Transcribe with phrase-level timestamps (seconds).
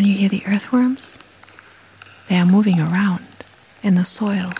[0.00, 1.18] Can you hear the earthworms?
[2.30, 3.26] They are moving around
[3.82, 4.50] in the soil.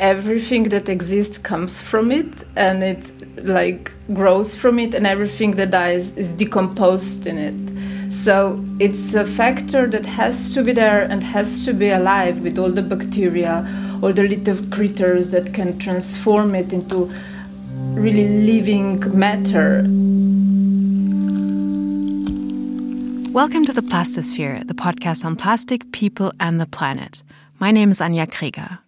[0.00, 3.02] everything that exists comes from it and it
[3.44, 9.24] like grows from it and everything that dies is decomposed in it so it's a
[9.24, 13.54] factor that has to be there and has to be alive with all the bacteria
[14.02, 17.10] all the little critters that can transform it into
[18.04, 19.82] really living matter
[23.32, 27.22] Welcome to the Plastosphere, the podcast on plastic, people, and the planet.
[27.60, 28.78] My name is Anja Krieger.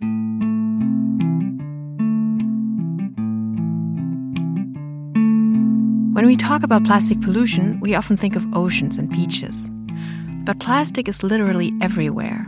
[6.15, 9.71] When we talk about plastic pollution, we often think of oceans and beaches.
[10.45, 12.47] But plastic is literally everywhere.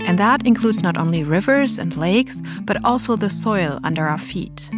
[0.00, 4.70] And that includes not only rivers and lakes, but also the soil under our feet.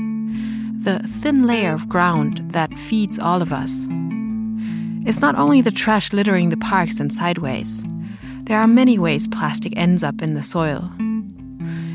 [0.84, 3.86] The thin layer of ground that feeds all of us.
[5.06, 7.86] It's not only the trash littering the parks and sideways.
[8.46, 10.88] There are many ways plastic ends up in the soil.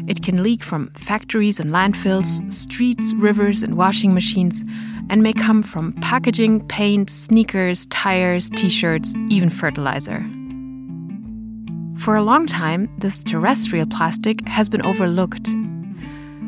[0.07, 4.63] It can leak from factories and landfills, streets, rivers, and washing machines,
[5.09, 10.25] and may come from packaging, paint, sneakers, tires, t shirts, even fertilizer.
[11.99, 15.49] For a long time, this terrestrial plastic has been overlooked.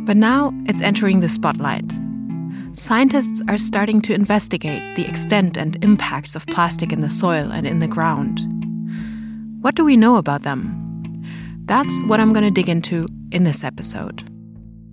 [0.06, 1.92] But now it's entering the spotlight.
[2.80, 7.68] Scientists are starting to investigate the extent and impacts of plastic in the soil and
[7.68, 8.40] in the ground.
[9.62, 10.62] What do we know about them?
[11.66, 14.24] That's what I'm going to dig into in this episode.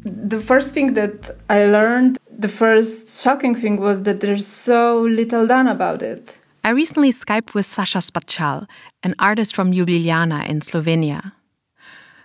[0.03, 5.47] The first thing that I learned the first shocking thing was that there's so little
[5.47, 6.39] done about it.
[6.65, 8.67] I recently Skyped with Sasha Spačal,
[9.05, 11.31] an artist from Ljubljana in Slovenia.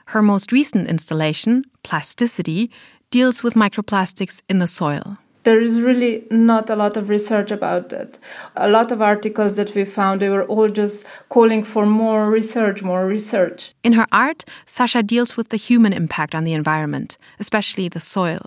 [0.07, 2.71] Her most recent installation, Plasticity,
[3.11, 5.17] deals with microplastics in the soil.
[5.43, 8.19] There is really not a lot of research about that.
[8.55, 12.83] A lot of articles that we found, they were all just calling for more research,
[12.83, 13.73] more research.
[13.83, 18.41] In her art, Sasha deals with the human impact on the environment, especially the soil.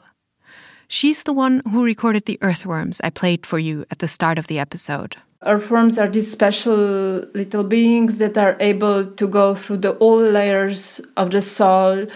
[0.86, 4.46] She's the one who recorded the earthworms I played for you at the start of
[4.46, 5.16] the episode.
[5.44, 11.00] Earthworms are these special little beings that are able to go through the all layers
[11.16, 12.06] of the soil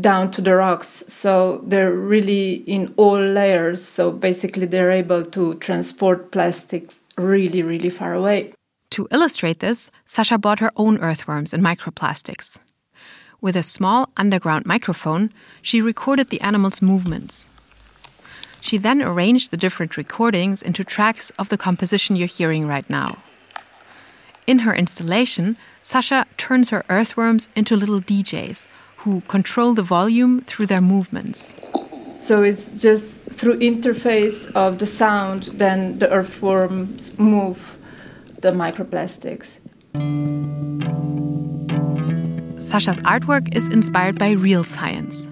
[0.00, 1.04] down to the rocks.
[1.08, 3.82] So they're really in all layers.
[3.84, 8.52] So basically, they're able to transport plastics really, really far away.
[8.90, 12.58] To illustrate this, Sasha bought her own earthworms and microplastics.
[13.40, 15.32] With a small underground microphone,
[15.62, 17.48] she recorded the animals' movements.
[18.60, 23.18] She then arranged the different recordings into tracks of the composition you're hearing right now.
[24.46, 28.68] In her installation, Sasha turns her earthworms into little DJs
[29.02, 31.54] who control the volume through their movements.
[32.18, 37.76] So it's just through interface of the sound, then the earthworms move
[38.40, 39.48] the microplastics.
[42.62, 45.28] Sasha's artwork is inspired by real science.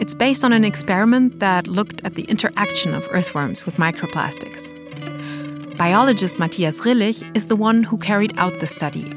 [0.00, 4.70] It's based on an experiment that looked at the interaction of earthworms with microplastics.
[5.76, 9.12] Biologist Matthias Rillig is the one who carried out the study.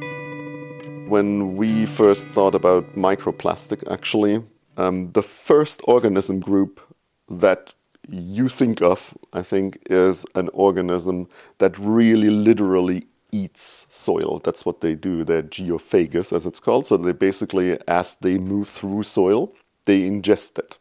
[1.08, 4.44] When we first thought about microplastic, actually,
[4.78, 6.82] um, the first organism group
[7.30, 7.74] that
[8.10, 11.28] you think of, I think, is an organism
[11.60, 14.40] that really literally eats soil.
[14.44, 15.24] That's what they do.
[15.24, 16.88] They're geophagous, as it's called.
[16.88, 19.54] So they basically, as they move through soil,
[19.86, 20.78] they ingest it.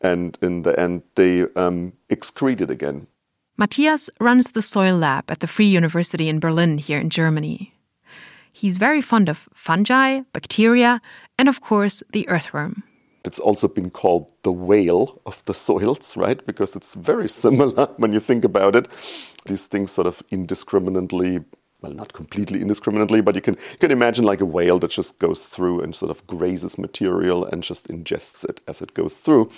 [0.00, 3.08] And in the end, they um, excrete it again.
[3.56, 7.74] Matthias runs the soil lab at the Free University in Berlin, here in Germany.
[8.58, 11.00] He's very fond of fungi, bacteria,
[11.38, 12.82] and of course, the earthworm.
[13.24, 16.44] It's also been called the whale of the soils, right?
[16.44, 18.88] Because it's very similar when you think about it.
[19.46, 21.44] These things sort of indiscriminately
[21.82, 25.20] well, not completely indiscriminately, but you can you can imagine like a whale that just
[25.20, 29.48] goes through and sort of grazes material and just ingests it as it goes through.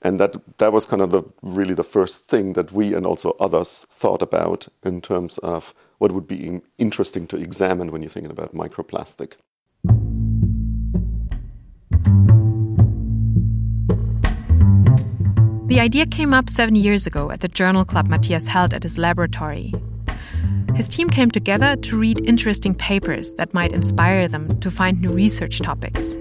[0.00, 3.36] And that that was kind of the really the first thing that we and also
[3.38, 8.30] others thought about in terms of what would be interesting to examine when you're thinking
[8.30, 9.34] about microplastic.
[15.68, 18.96] The idea came up seven years ago at the journal club Matthias held at his
[18.96, 19.74] laboratory.
[20.74, 25.10] His team came together to read interesting papers that might inspire them to find new
[25.10, 26.16] research topics.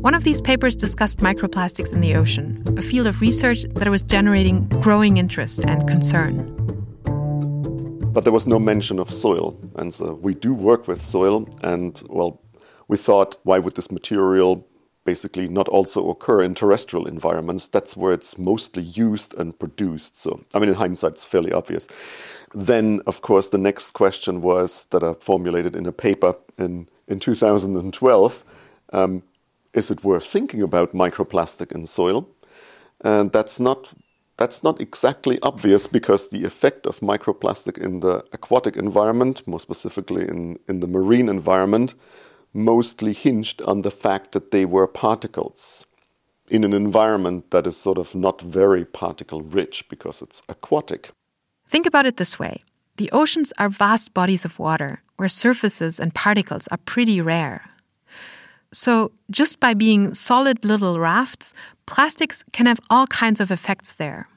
[0.00, 4.02] One of these papers discussed microplastics in the ocean, a field of research that was
[4.02, 6.59] generating growing interest and concern.
[8.12, 9.58] But there was no mention of soil.
[9.76, 11.48] And so we do work with soil.
[11.62, 12.40] And well,
[12.88, 14.66] we thought, why would this material
[15.04, 17.68] basically not also occur in terrestrial environments.
[17.68, 20.20] That's where it's mostly used and produced.
[20.20, 21.88] So, I mean, in hindsight, it's fairly obvious.
[22.54, 27.20] Then, of course, the next question was that I formulated in a paper in, in
[27.20, 28.44] 2012
[28.92, 29.22] um,
[29.72, 32.28] is it worth thinking about microplastic in soil?
[33.02, 33.92] And that's not
[34.40, 40.26] that's not exactly obvious because the effect of microplastic in the aquatic environment, more specifically
[40.26, 41.92] in, in the marine environment,
[42.54, 45.84] mostly hinged on the fact that they were particles
[46.48, 51.10] in an environment that is sort of not very particle rich because it's aquatic.
[51.68, 52.64] Think about it this way
[52.96, 57.70] the oceans are vast bodies of water where surfaces and particles are pretty rare.
[58.72, 61.52] So, just by being solid little rafts,
[61.86, 64.28] plastics can have all kinds of effects there.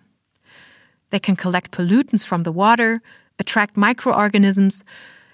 [1.12, 3.02] They can collect pollutants from the water,
[3.38, 4.84] attract microorganisms,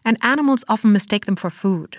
[0.04, 1.98] and animals often mistake them for food.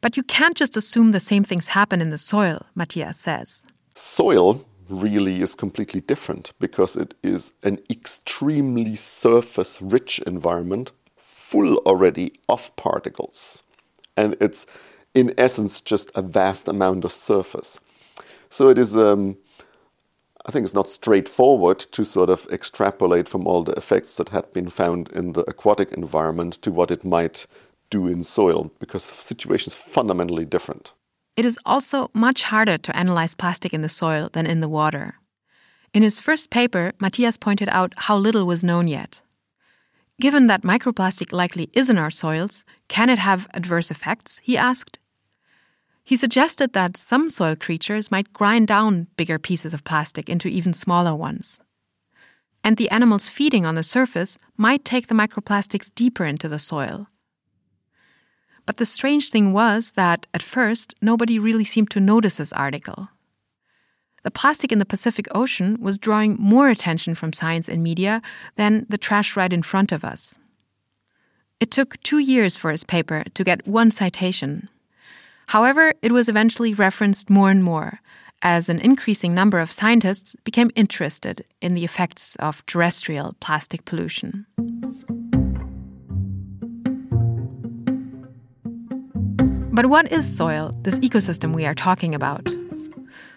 [0.00, 3.66] But you can't just assume the same things happen in the soil, Matthias says.
[3.94, 12.32] Soil really is completely different because it is an extremely surface rich environment full already
[12.48, 13.62] of particles.
[14.16, 14.66] And it's
[15.18, 17.80] in essence just a vast amount of surface.
[18.50, 19.36] So it is, um,
[20.46, 24.52] I think it's not straightforward to sort of extrapolate from all the effects that had
[24.52, 27.46] been found in the aquatic environment to what it might
[27.90, 30.92] do in soil because the situation is fundamentally different.
[31.36, 35.14] It is also much harder to analyze plastic in the soil than in the water.
[35.92, 39.22] In his first paper, Matthias pointed out how little was known yet.
[40.20, 44.40] Given that microplastic likely is in our soils, can it have adverse effects?
[44.44, 44.98] He asked.
[46.08, 50.72] He suggested that some soil creatures might grind down bigger pieces of plastic into even
[50.72, 51.60] smaller ones.
[52.64, 57.08] And the animals feeding on the surface might take the microplastics deeper into the soil,
[58.68, 63.08] but the strange thing was that, at first, nobody really seemed to notice this article.
[64.24, 68.20] The plastic in the Pacific Ocean was drawing more attention from science and media
[68.56, 70.34] than the trash right in front of us.
[71.60, 74.68] It took two years for his paper to get one citation.
[75.48, 78.02] However, it was eventually referenced more and more
[78.42, 84.44] as an increasing number of scientists became interested in the effects of terrestrial plastic pollution.
[89.72, 92.46] But what is soil, this ecosystem we are talking about?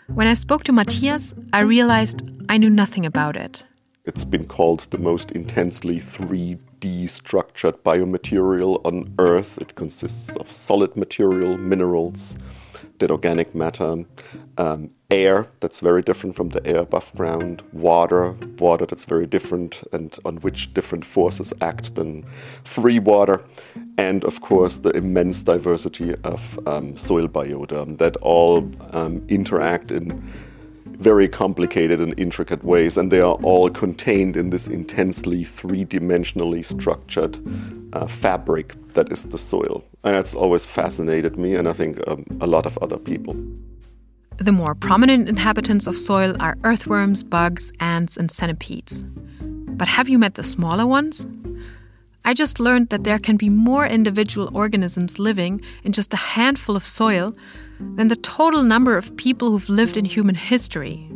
[0.07, 3.63] When I spoke to Matthias, I realized I knew nothing about it.
[4.03, 6.01] It's been called the most intensely
[6.81, 9.57] 3D structured biomaterial on Earth.
[9.59, 12.37] It consists of solid material, minerals,
[12.97, 14.03] dead organic matter,
[14.57, 19.83] um, air that's very different from the air above ground, water, water that's very different
[19.91, 22.25] and on which different forces act than
[22.63, 23.43] free water,
[23.97, 30.23] and of course the immense diversity of um, soil biota that all um, interact in
[31.01, 36.63] very complicated and intricate ways, and they are all contained in this intensely three dimensionally
[36.63, 37.37] structured
[37.93, 39.83] uh, fabric that is the soil.
[40.03, 43.35] And that's always fascinated me, and I think um, a lot of other people.
[44.37, 49.03] The more prominent inhabitants of soil are earthworms, bugs, ants, and centipedes.
[49.41, 51.25] But have you met the smaller ones?
[52.23, 56.75] I just learned that there can be more individual organisms living in just a handful
[56.75, 57.35] of soil
[57.95, 61.09] than the total number of people who've lived in human history.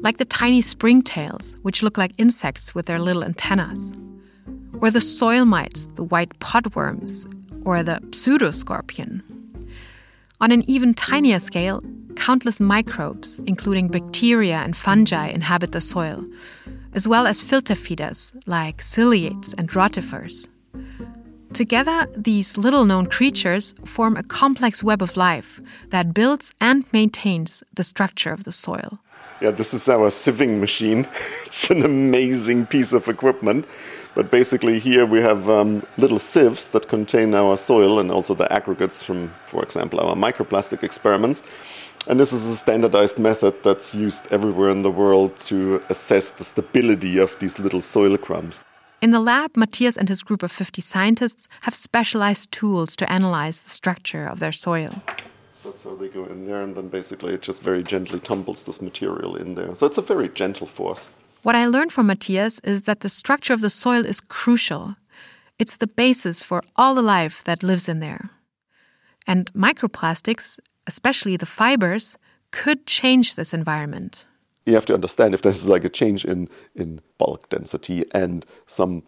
[0.00, 3.92] Like the tiny springtails, which look like insects with their little antennas,
[4.80, 7.26] or the soil mites, the white potworms,
[7.64, 9.22] or the pseudoscorpion.
[10.40, 11.82] On an even tinier scale,
[12.14, 16.24] countless microbes, including bacteria and fungi, inhabit the soil,
[16.94, 20.48] as well as filter feeders like ciliates and rotifers.
[21.54, 27.62] Together, these little known creatures form a complex web of life that builds and maintains
[27.74, 28.98] the structure of the soil.
[29.40, 31.06] Yeah, this is our sieving machine.
[31.46, 33.66] it's an amazing piece of equipment.
[34.14, 38.52] But basically, here we have um, little sieves that contain our soil and also the
[38.52, 41.42] aggregates from, for example, our microplastic experiments.
[42.08, 46.44] And this is a standardized method that's used everywhere in the world to assess the
[46.44, 48.64] stability of these little soil crumbs.
[49.00, 53.60] In the lab, Matthias and his group of 50 scientists have specialized tools to analyze
[53.60, 55.02] the structure of their soil.
[55.64, 58.82] That's how they go in there, and then basically it just very gently tumbles this
[58.82, 59.72] material in there.
[59.76, 61.10] So it's a very gentle force.
[61.42, 64.96] What I learned from Matthias is that the structure of the soil is crucial.
[65.60, 68.30] It's the basis for all the life that lives in there.
[69.26, 72.18] And microplastics, especially the fibers,
[72.50, 74.24] could change this environment.
[74.68, 79.02] You have to understand if there's like a change in, in bulk density and some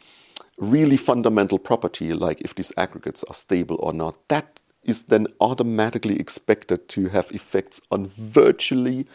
[0.57, 6.19] really fundamental property, like if these aggregates are stable or not, that is then automatically
[6.19, 9.07] expected to have effects on virtually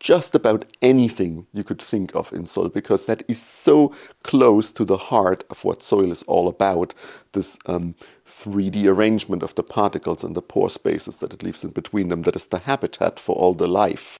[0.00, 3.94] just about anything you could think of in soil because that is so
[4.24, 6.92] close to the heart of what soil is all about
[7.34, 7.94] this um,
[8.26, 12.22] 3D arrangement of the particles and the pore spaces that it leaves in between them
[12.22, 14.18] that is the habitat for all the life.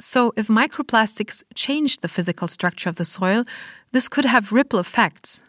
[0.00, 3.44] So, if microplastics change the physical structure of the soil,
[3.92, 5.42] this could have ripple effects.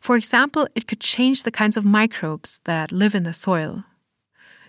[0.00, 3.84] For example, it could change the kinds of microbes that live in the soil.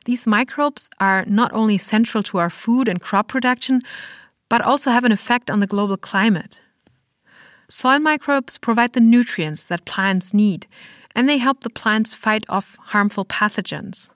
[0.06, 3.82] These microbes are not only central to our food and crop production,
[4.50, 6.62] but also have an effect on the global climate.
[7.68, 10.68] Soil microbes provide the nutrients that plants need,
[11.14, 14.10] and they help the plants fight off harmful pathogens.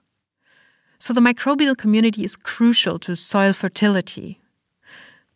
[0.98, 4.40] So the microbial community is crucial to soil fertility.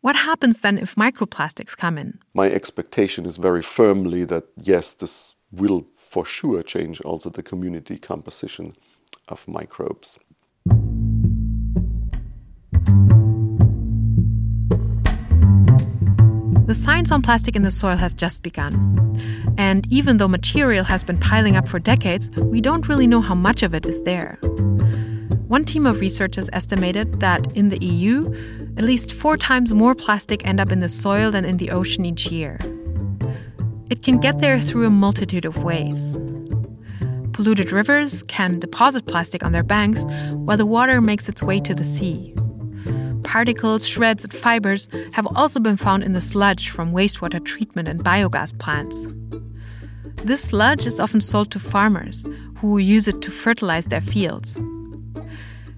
[0.06, 2.20] What happens then if microplastics come in?
[2.32, 7.98] My expectation is very firmly that yes, this will for sure change also the community
[7.98, 8.76] composition
[9.26, 10.16] of microbes.
[16.66, 18.76] The science on plastic in the soil has just begun.
[19.58, 23.34] And even though material has been piling up for decades, we don't really know how
[23.34, 24.38] much of it is there.
[25.48, 28.32] One team of researchers estimated that in the EU,
[28.76, 32.04] at least four times more plastic end up in the soil than in the ocean
[32.04, 32.58] each year.
[33.90, 36.16] It can get there through a multitude of ways.
[37.32, 41.74] Polluted rivers can deposit plastic on their banks while the water makes its way to
[41.74, 42.34] the sea
[43.26, 48.02] particles, shreds, and fibers have also been found in the sludge from wastewater treatment and
[48.04, 49.06] biogas plants.
[50.24, 52.24] This sludge is often sold to farmers
[52.58, 54.58] who use it to fertilize their fields.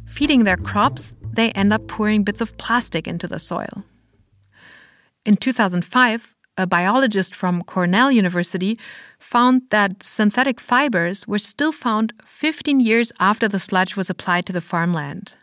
[0.06, 3.84] Feeding their crops, they end up pouring bits of plastic into the soil.
[5.24, 8.78] In 2005, a biologist from Cornell University
[9.18, 14.52] found that synthetic fibers were still found 15 years after the sludge was applied to
[14.52, 15.34] the farmland.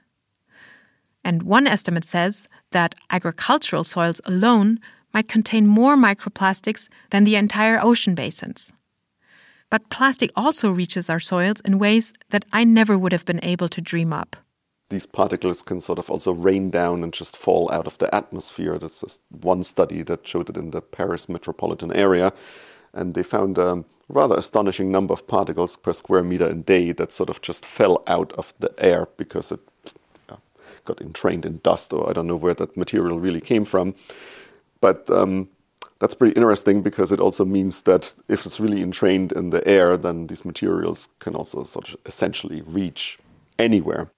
[1.24, 4.80] And one estimate says that agricultural soils alone
[5.14, 8.74] might contain more microplastics than the entire ocean basins.
[9.70, 13.70] But plastic also reaches our soils in ways that I never would have been able
[13.70, 14.36] to dream up.
[14.90, 18.78] These particles can sort of also rain down and just fall out of the atmosphere.
[18.78, 22.34] That's just one study that showed it in the Paris metropolitan area.
[22.94, 27.12] And they found a rather astonishing number of particles per square meter a day that
[27.12, 29.60] sort of just fell out of the air because it
[30.86, 33.96] got entrained in dust, or I don't know where that material really came from.
[34.80, 35.50] But um,
[36.00, 39.98] that's pretty interesting because it also means that if it's really entrained in the air,
[39.98, 43.20] then these materials can also sort of essentially reach
[43.60, 44.10] anywhere.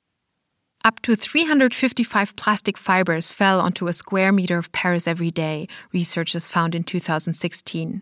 [0.86, 6.48] Up to 355 plastic fibers fell onto a square meter of Paris every day, researchers
[6.48, 8.02] found in 2016.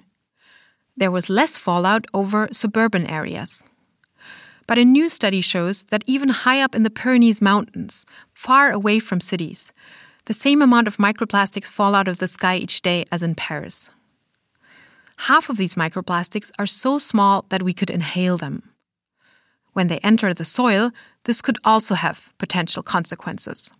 [0.98, 3.63] There was less fallout over suburban areas.
[4.67, 9.00] But a new study shows that even high up in the Pyrenees Mountains, far away
[9.00, 9.74] from cities,
[10.25, 13.89] the same amount of microplastics fall out of the sky each day as in Paris.
[15.17, 18.63] Half of these microplastics are so small that we could inhale them.
[19.74, 20.91] When they enter the soil,
[21.25, 23.72] this could also have potential consequences.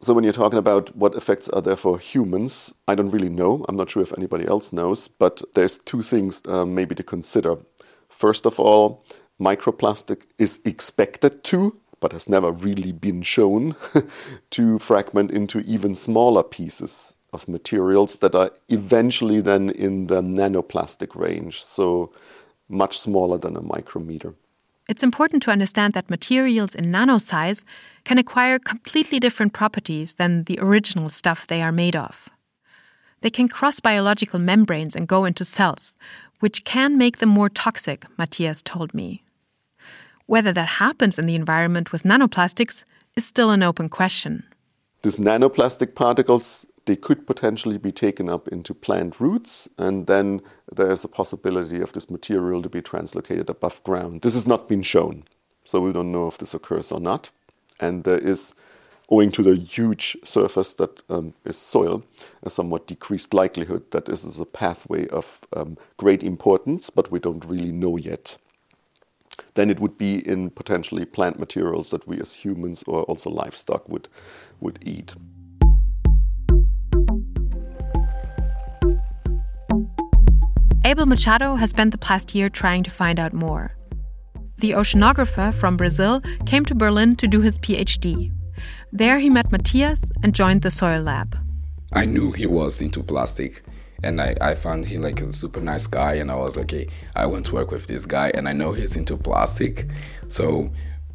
[0.00, 3.64] So, when you're talking about what effects are there for humans, I don't really know.
[3.68, 7.56] I'm not sure if anybody else knows, but there's two things uh, maybe to consider.
[8.08, 9.04] First of all,
[9.40, 13.76] microplastic is expected to, but has never really been shown,
[14.50, 21.14] to fragment into even smaller pieces of materials that are eventually then in the nanoplastic
[21.14, 22.12] range, so
[22.68, 24.34] much smaller than a micrometer.
[24.92, 27.64] It's important to understand that materials in nano size
[28.04, 32.28] can acquire completely different properties than the original stuff they are made of.
[33.22, 35.96] They can cross biological membranes and go into cells,
[36.40, 39.22] which can make them more toxic, Matthias told me.
[40.26, 42.84] Whether that happens in the environment with nanoplastics
[43.16, 44.44] is still an open question.
[45.02, 51.04] These nanoplastic particles they could potentially be taken up into plant roots, and then there's
[51.04, 54.22] a possibility of this material to be translocated above ground.
[54.22, 55.24] This has not been shown,
[55.64, 57.30] so we don't know if this occurs or not.
[57.80, 58.54] And there is,
[59.10, 62.04] owing to the huge surface that um, is soil,
[62.42, 67.18] a somewhat decreased likelihood that this is a pathway of um, great importance, but we
[67.18, 68.38] don't really know yet
[69.54, 73.88] then it would be in potentially plant materials that we as humans or also livestock
[73.88, 74.08] would,
[74.60, 75.14] would eat.
[80.92, 83.74] Abel Machado has spent the past year trying to find out more.
[84.58, 88.30] The oceanographer from Brazil came to Berlin to do his PhD.
[88.92, 91.34] There he met Matthias and joined the soil lab.
[91.94, 93.62] I knew he was into plastic
[94.02, 96.88] and I, I found him like a super nice guy and i was like okay
[97.14, 99.86] i want to work with this guy and i know he's into plastic
[100.26, 100.72] so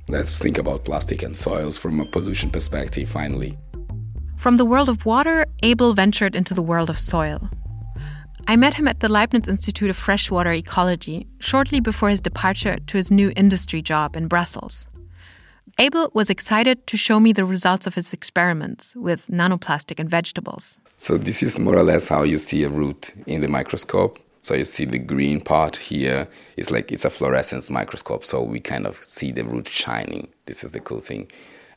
[0.09, 3.57] Let's think about plastic and soils from a pollution perspective finally.
[4.37, 7.49] From the world of water, Abel ventured into the world of soil.
[8.49, 12.97] I met him at the Leibniz Institute of Freshwater Ecology shortly before his departure to
[12.97, 14.87] his new industry job in Brussels.
[15.79, 20.79] Abel was excited to show me the results of his experiments with nanoplastic and vegetables.
[20.95, 24.17] So, this is more or less how you see a root in the microscope.
[24.43, 26.25] So, you see the green part here
[26.55, 30.29] is like it's a fluorescence microscope, so we kind of see the root shining.
[30.45, 31.29] This is the cool thing.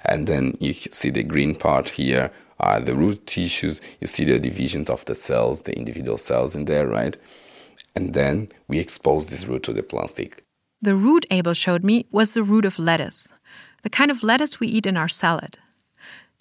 [0.04, 2.30] And then you see the green part here
[2.85, 6.87] the root tissues, you see the divisions of the cells, the individual cells in there,
[6.87, 7.17] right?
[7.95, 10.45] And then we expose this root to the plastic.
[10.83, 13.33] The root Abel showed me was the root of lettuce,
[13.83, 15.59] the kind of lettuce we eat in our salad.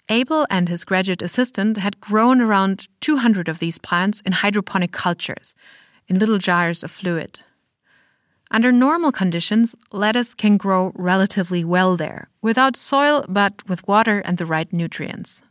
[0.08, 5.54] Abel and his graduate assistant had grown around 200 of these plants in hydroponic cultures,
[6.08, 7.40] in little jars of fluid.
[8.50, 14.38] Under normal conditions, lettuce can grow relatively well there, without soil but with water and
[14.38, 15.42] the right nutrients.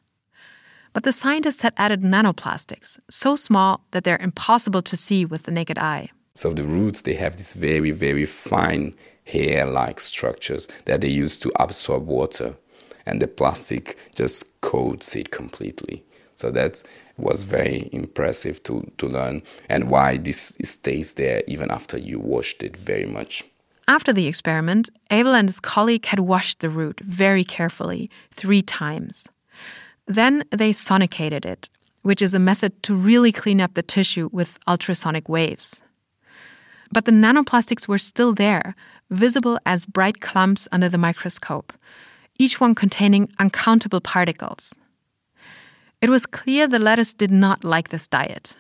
[0.99, 5.51] But the scientists had added nanoplastics, so small that they're impossible to see with the
[5.51, 6.09] naked eye.
[6.35, 11.53] So the roots, they have these very, very fine hair-like structures that they use to
[11.55, 12.57] absorb water.
[13.05, 16.03] And the plastic just coats it completely.
[16.35, 16.83] So that
[17.15, 22.61] was very impressive to, to learn and why this stays there even after you washed
[22.61, 23.45] it very much.
[23.87, 29.29] After the experiment, Abel and his colleague had washed the root very carefully, three times.
[30.09, 31.69] Then they sonicated it,
[32.01, 35.83] which is a method to really clean up the tissue with ultrasonic waves.
[36.91, 38.73] But the nanoplastics were still there,
[39.11, 41.73] visible as bright clumps under the microscope,
[42.39, 44.73] each one containing uncountable particles.
[46.01, 48.57] It was clear the lettuce did not like this diet.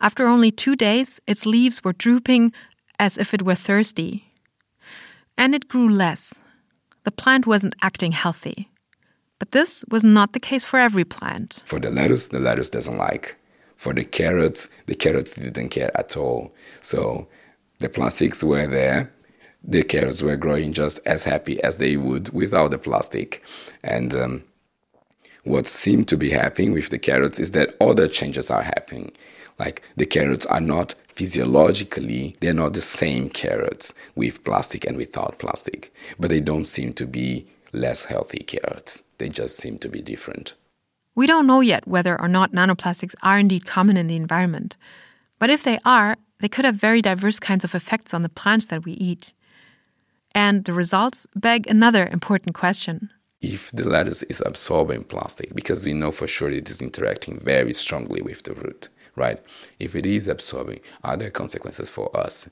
[0.00, 2.52] After only two days, its leaves were drooping
[2.98, 4.32] as if it were thirsty.
[5.36, 6.42] And it grew less.
[7.04, 8.70] The plant wasn't acting healthy.
[9.38, 11.62] But this was not the case for every plant.
[11.64, 13.36] For the lettuce, the lettuce doesn't like.
[13.76, 16.52] For the carrots, the carrots didn't care at all.
[16.80, 17.28] So
[17.78, 19.12] the plastics were there.
[19.62, 23.42] The carrots were growing just as happy as they would without the plastic.
[23.84, 24.44] And um,
[25.44, 29.12] what seemed to be happening with the carrots is that other changes are happening.
[29.58, 35.38] Like the carrots are not physiologically, they're not the same carrots with plastic and without
[35.38, 39.02] plastic, but they don't seem to be less healthy carrots.
[39.18, 40.54] They just seem to be different.
[41.14, 44.76] We don't know yet whether or not nanoplastics are indeed common in the environment.
[45.38, 48.66] But if they are, they could have very diverse kinds of effects on the plants
[48.66, 49.34] that we eat.
[50.34, 53.10] And the results beg another important question.
[53.40, 57.72] If the lettuce is absorbing plastic, because we know for sure it is interacting very
[57.72, 59.40] strongly with the root, right?
[59.78, 62.48] If it is absorbing, are there consequences for us?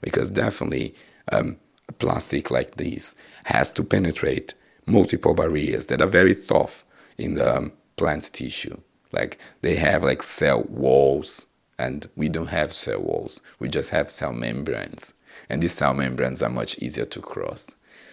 [0.00, 0.94] Because definitely,
[1.32, 1.56] um,
[1.98, 4.54] plastic like this has to penetrate
[4.86, 6.84] multiple barriers that are very tough
[7.18, 8.76] in the um, plant tissue.
[9.12, 11.46] Like they have like cell walls,
[11.78, 13.40] and we don't have cell walls.
[13.58, 15.12] We just have cell membranes,
[15.48, 17.68] and these cell membranes are much easier to cross.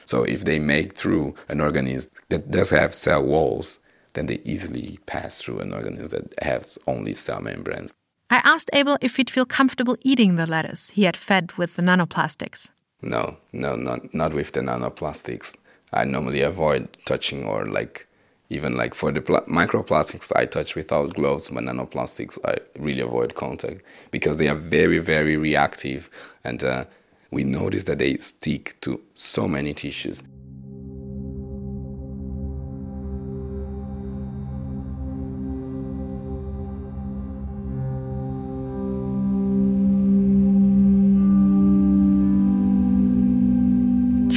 [0.06, 3.80] So if they make through an organism that does have cell walls,
[4.14, 7.94] then they easily pass through an organism that has only cell membranes.
[8.30, 11.82] I asked Abel if he'd feel comfortable eating the lettuce he had fed with the
[11.82, 12.72] nanoplastics.
[13.02, 15.56] No, no, not not with the nanoplastics.
[15.94, 18.08] I normally avoid touching or like
[18.50, 23.36] even like for the pl- microplastics I touch without gloves, but nanoplastics I really avoid
[23.36, 26.10] contact because they are very very reactive,
[26.44, 26.86] and uh,
[27.32, 30.24] we notice that they stick to so many tissues.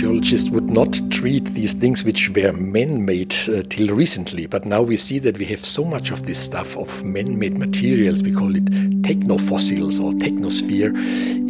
[0.02, 4.46] geologists would not treat these things which were man-made uh, till recently.
[4.46, 8.22] But now we see that we have so much of this stuff of man-made materials.
[8.22, 8.64] We call it
[9.02, 10.96] technofossils or technosphere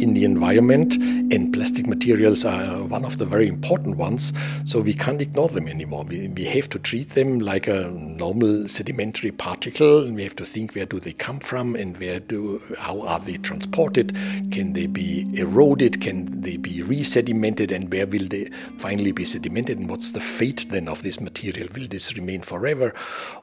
[0.01, 4.33] in the environment, and plastic materials are one of the very important ones.
[4.65, 6.03] So we can't ignore them anymore.
[6.03, 10.45] We, we have to treat them like a normal sedimentary particle, and we have to
[10.45, 14.13] think where do they come from and where do how are they transported?
[14.51, 16.01] Can they be eroded?
[16.01, 17.71] Can they be resedimented?
[17.71, 19.77] And where will they finally be sedimented?
[19.77, 21.69] And what's the fate then of this material?
[21.75, 22.93] Will this remain forever,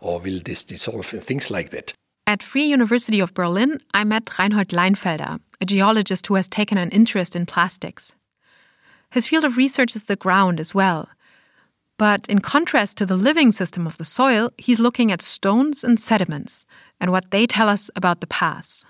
[0.00, 1.12] or will this dissolve?
[1.12, 1.92] And things like that.
[2.26, 6.90] At Free University of Berlin, I met Reinhold Leinfelder, a geologist who has taken an
[6.90, 8.14] interest in plastics.
[9.11, 11.09] His field of research is the ground as well.
[11.98, 15.98] But in contrast to the living system of the soil, he's looking at stones and
[15.98, 16.64] sediments
[17.00, 18.87] and what they tell us about the past.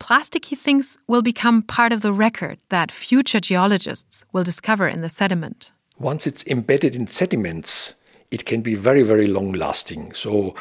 [0.00, 5.02] Plastic, he thinks, will become part of the record that future geologists will discover in
[5.02, 5.70] the sediment.
[6.00, 7.94] once it's embedded in sediments,
[8.30, 10.12] it can be very, very long lasting.
[10.12, 10.54] So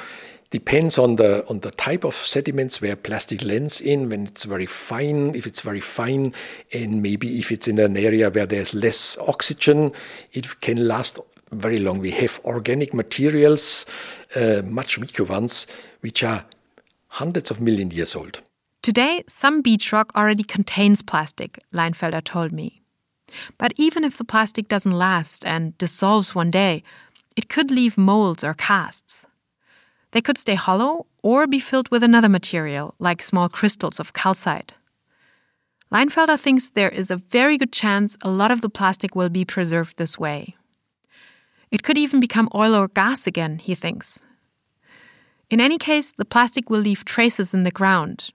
[0.51, 4.65] depends on the on the type of sediments where plastic lands in when it's very
[4.65, 6.33] fine if it's very fine
[6.73, 9.91] and maybe if it's in an area where there's less oxygen
[10.33, 11.19] it can last
[11.51, 13.85] very long we have organic materials
[14.35, 15.67] uh, much weaker ones
[16.01, 16.43] which are
[17.09, 18.41] hundreds of million years old
[18.81, 22.81] today some beach rock already contains plastic leinfelder told me
[23.57, 26.83] but even if the plastic doesn't last and dissolves one day
[27.35, 29.25] it could leave molds or casts
[30.11, 34.73] they could stay hollow or be filled with another material, like small crystals of calcite.
[35.91, 39.45] Leinfelder thinks there is a very good chance a lot of the plastic will be
[39.45, 40.55] preserved this way.
[41.71, 44.19] It could even become oil or gas again, he thinks.
[45.49, 48.31] In any case, the plastic will leave traces in the ground.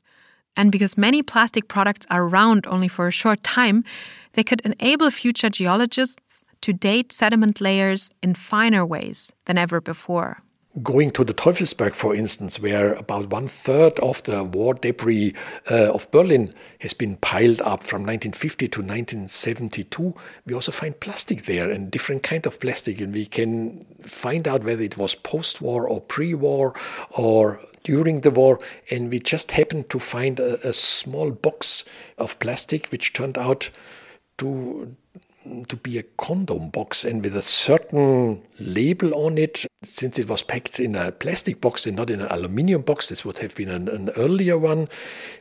[0.57, 3.85] And because many plastic products are around only for a short time,
[4.33, 10.43] they could enable future geologists to date sediment layers in finer ways than ever before.
[10.82, 15.32] Going to the Teufelsberg, for instance, where about one third of the war debris
[15.70, 20.14] uh, of Berlin has been piled up from 1950 to 1972,
[20.46, 24.64] we also find plastic there and different kind of plastic, and we can find out
[24.64, 26.74] whether it was post-war or pre-war
[27.10, 28.58] or during the war.
[28.90, 31.84] And we just happened to find a, a small box
[32.18, 33.70] of plastic, which turned out
[34.38, 34.96] to
[35.68, 39.66] to be a condom box and with a certain label on it.
[39.83, 43.24] Since it was packed in a plastic box and not in an aluminium box, this
[43.24, 44.88] would have been an, an earlier one.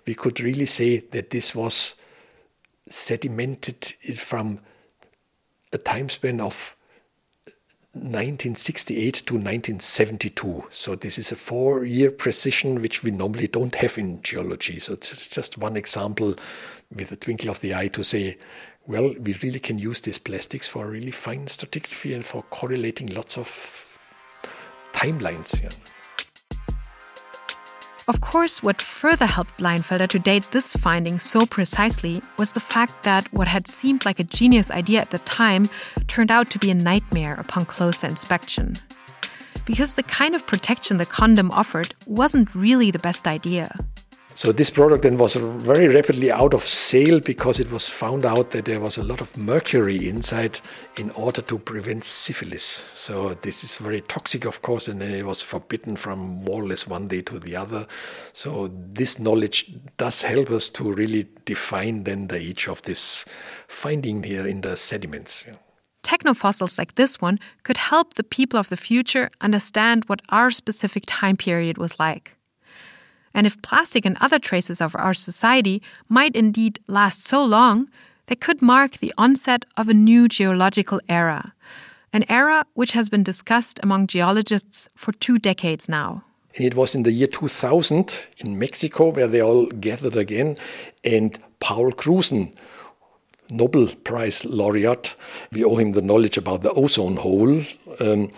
[0.06, 1.96] We could really say that this was
[2.90, 4.60] sedimented from
[5.72, 6.76] a time span of
[7.94, 10.64] 1968 to 1972.
[10.72, 14.80] So this is a four-year precision which we normally don't have in geology.
[14.80, 16.36] So it's just one example
[16.96, 18.38] with a twinkle of the eye to say
[18.88, 23.38] well, we really can use these plastics for really fine stratigraphy and for correlating lots
[23.38, 23.88] of
[24.94, 25.62] timelines.
[25.62, 25.70] Yeah.
[28.06, 33.04] Of course, what further helped Leinfelder to date this finding so precisely was the fact
[33.04, 35.70] that what had seemed like a genius idea at the time
[36.08, 38.76] turned out to be a nightmare upon closer inspection.
[39.64, 43.74] Because the kind of protection the condom offered wasn't really the best idea.
[44.36, 48.52] So this product then was very rapidly out of sale because it was found out
[48.52, 50.60] that there was a lot of mercury inside
[50.98, 52.64] in order to prevent syphilis.
[52.64, 56.68] So this is very toxic, of course, and then it was forbidden from more or
[56.68, 57.86] less one day to the other.
[58.34, 63.26] So this knowledge does help us to really define then the age of this
[63.68, 65.46] finding here in the sediments.
[66.04, 71.04] Technofossils like this one could help the people of the future understand what our specific
[71.06, 72.36] time period was like.
[73.34, 77.90] And if plastic and other traces of our society might indeed last so long,
[78.28, 81.54] they could mark the onset of a new geological era,
[82.14, 86.24] an era which has been discussed among geologists for two decades now.
[86.54, 90.58] It was in the year 2000 in Mexico where they all gathered again,
[91.04, 92.56] and Paul Crutzen,
[93.50, 95.16] Nobel Prize laureate,
[95.52, 97.64] we owe him the knowledge about the ozone hole.
[98.00, 98.30] Um,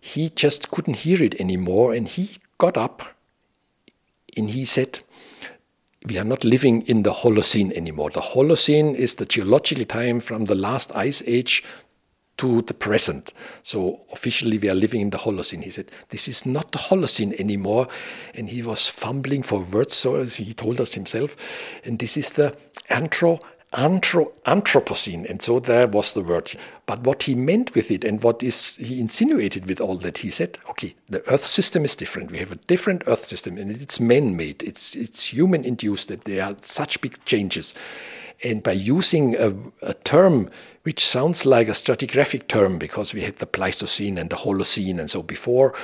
[0.00, 3.13] he just couldn't hear it anymore, and he got up
[4.36, 5.00] and he said,
[6.06, 8.10] we are not living in the Holocene anymore.
[8.10, 11.64] The Holocene is the geological time from the last ice age
[12.36, 13.32] to the present.
[13.62, 15.62] So officially we are living in the Holocene.
[15.62, 17.88] He said, this is not the Holocene anymore.
[18.34, 21.36] And he was fumbling for words, so he told us himself.
[21.84, 22.54] And this is the
[22.90, 23.40] Anthro
[23.74, 26.52] Anthro Anthropocene, and so there was the word.
[26.86, 30.30] But what he meant with it and what is he insinuated with all that, he
[30.30, 32.30] said, okay, the Earth system is different.
[32.30, 34.62] We have a different Earth system, and it's man-made.
[34.62, 37.74] It's it's human-induced that there are such big changes.
[38.42, 40.50] And by using a, a term
[40.82, 45.10] which sounds like a stratigraphic term, because we had the Pleistocene and the Holocene, and
[45.10, 45.74] so before,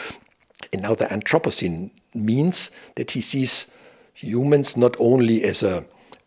[0.72, 3.66] and now the Anthropocene means that he sees
[4.14, 5.84] humans not only as a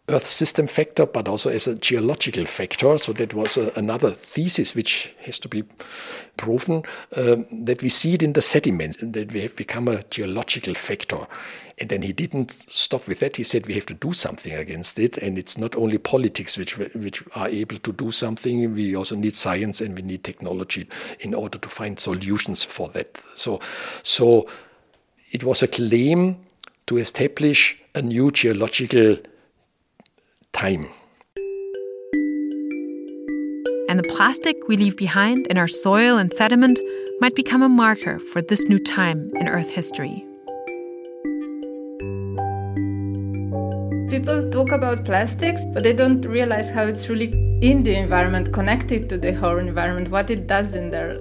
[0.10, 2.98] Earth system factor, but also as a geological factor.
[2.98, 5.64] So that was a, another thesis which has to be
[6.36, 6.84] proven
[7.16, 10.74] um, that we see it in the sediments and that we have become a geological
[10.74, 11.26] factor.
[11.78, 13.38] And then he didn't stop with that.
[13.38, 16.78] He said we have to do something against it, and it's not only politics which
[16.78, 18.76] which are able to do something.
[18.76, 20.88] We also need science and we need technology
[21.22, 23.18] in order to find solutions for that.
[23.36, 23.60] So,
[24.04, 24.50] so
[25.32, 26.38] it was a claim
[26.88, 29.18] to establish a new geological
[30.54, 30.88] time.
[33.90, 36.80] And the plastic we leave behind in our soil and sediment
[37.20, 40.26] might become a marker for this new time in Earth history.
[44.10, 49.10] People talk about plastics, but they don't realize how it's really in the environment, connected
[49.10, 51.20] to the whole environment, what it does in there.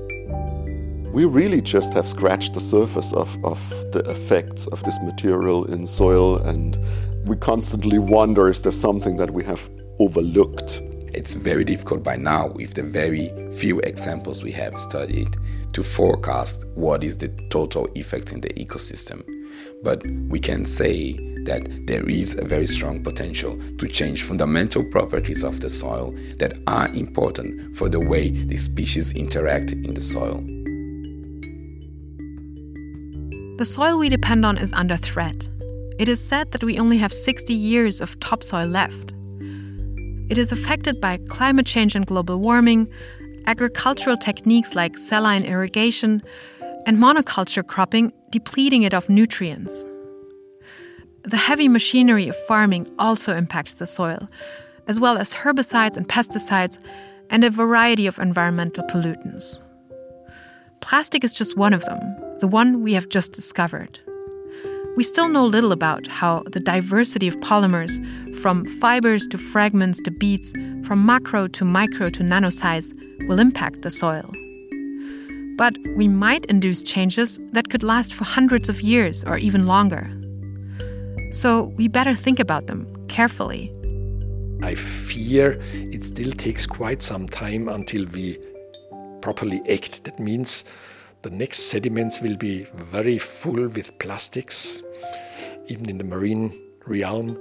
[1.12, 3.58] We really just have scratched the surface of, of
[3.92, 6.78] the effects of this material in soil, and
[7.24, 9.68] we constantly wonder is there something that we have
[10.00, 10.80] overlooked?
[11.14, 15.36] It's very difficult by now, with the very few examples we have studied,
[15.72, 19.22] to forecast what is the total effect in the ecosystem.
[19.82, 21.12] But we can say
[21.44, 26.54] that there is a very strong potential to change fundamental properties of the soil that
[26.66, 30.42] are important for the way the species interact in the soil.
[33.58, 35.48] The soil we depend on is under threat.
[35.98, 39.12] It is said that we only have 60 years of topsoil left.
[40.30, 42.88] It is affected by climate change and global warming,
[43.46, 46.22] agricultural techniques like saline irrigation,
[46.86, 49.86] and monoculture cropping depleting it of nutrients.
[51.24, 54.28] The heavy machinery of farming also impacts the soil,
[54.88, 56.78] as well as herbicides and pesticides,
[57.30, 59.60] and a variety of environmental pollutants.
[60.80, 64.00] Plastic is just one of them, the one we have just discovered.
[64.94, 67.90] We still know little about how the diversity of polymers,
[68.42, 70.52] from fibers to fragments to beads,
[70.86, 72.92] from macro to micro to nano size,
[73.26, 74.30] will impact the soil.
[75.56, 80.10] But we might induce changes that could last for hundreds of years or even longer.
[81.30, 83.72] So we better think about them carefully.
[84.62, 88.38] I fear it still takes quite some time until we
[89.22, 90.04] properly act.
[90.04, 90.64] That means
[91.22, 94.82] the next sediments will be very full with plastics,
[95.68, 96.52] even in the marine
[96.84, 97.38] realm.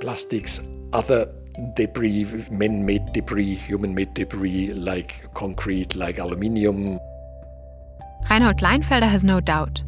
[0.00, 0.60] Plastics,
[0.94, 1.30] other
[1.76, 6.98] debris, man made debris, human made debris like concrete, like aluminium.
[8.30, 9.82] Reinhold Leinfelder has no doubt.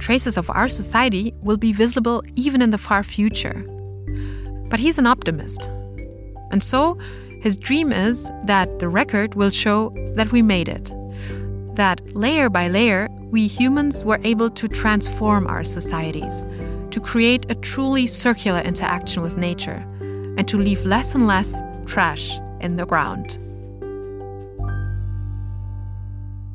[0.00, 3.64] Traces of our society will be visible even in the far future.
[4.68, 5.70] But he's an optimist.
[6.50, 6.98] And so,
[7.40, 10.90] his dream is that the record will show that we made it
[11.74, 16.44] that layer by layer, we humans were able to transform our societies,
[16.90, 19.84] to create a truly circular interaction with nature,
[20.36, 23.38] and to leave less and less trash in the ground.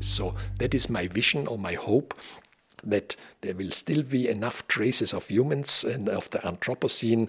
[0.00, 2.14] So, that is my vision or my hope
[2.84, 7.28] that there will still be enough traces of humans and of the Anthropocene,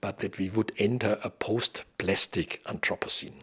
[0.00, 3.42] but that we would enter a post plastic Anthropocene.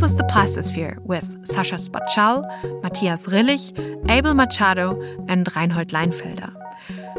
[0.00, 2.42] Was The Plastosphere with Sascha Spačal,
[2.82, 6.50] Matthias Rillig, Abel Machado, and Reinhold Leinfelder.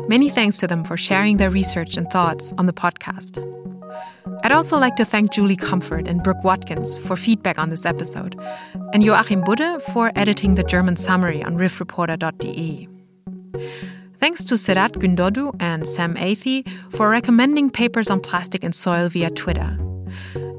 [0.07, 3.37] Many thanks to them for sharing their research and thoughts on the podcast.
[4.43, 8.35] I'd also like to thank Julie Comfort and Brooke Watkins for feedback on this episode,
[8.93, 12.89] and Joachim Budde for editing the German summary on riffreporter.de.
[14.17, 19.29] Thanks to Sedat Gündoğdu and Sam Athey for recommending papers on plastic and soil via
[19.29, 19.77] Twitter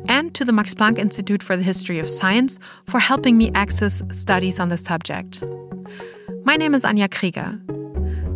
[0.09, 4.03] and to the Max Planck Institute for the History of Science for helping me access
[4.13, 5.43] studies on the subject.
[6.45, 7.61] My name is Anja Krieger.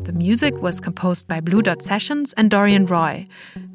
[0.04, 3.26] The music was composed by Blue Dot Sessions and Dorian Roy,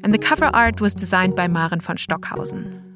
[0.02, 2.91] and the cover art was designed by Maren von Stockhausen.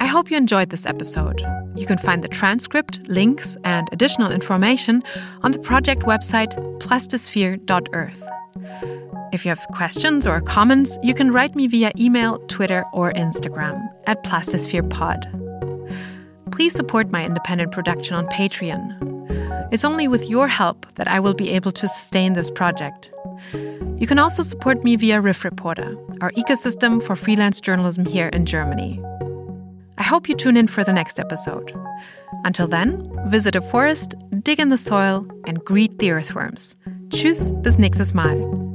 [0.00, 1.40] I hope you enjoyed this episode.
[1.74, 5.02] You can find the transcript, links, and additional information
[5.42, 8.22] on the project website plastosphere.earth.
[9.32, 13.88] If you have questions or comments, you can write me via email, Twitter, or Instagram
[14.06, 15.20] at PlastospherePod.
[16.52, 19.72] Please support my independent production on Patreon.
[19.72, 23.12] It's only with your help that I will be able to sustain this project.
[23.98, 28.46] You can also support me via Riff Reporter, our ecosystem for freelance journalism here in
[28.46, 29.02] Germany.
[29.98, 31.72] I hope you tune in for the next episode.
[32.44, 36.76] Until then, visit a forest, dig in the soil, and greet the earthworms.
[37.10, 38.67] Tschüss, bis nächstes Mal.